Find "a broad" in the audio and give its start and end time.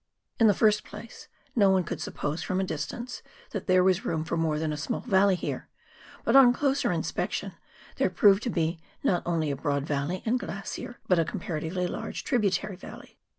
9.51-9.85